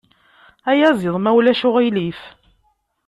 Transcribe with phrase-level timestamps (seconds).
[0.69, 2.19] Ayaziḍ, ma ulac aɣilif.